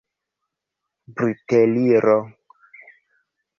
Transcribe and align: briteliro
briteliro 1.15 2.17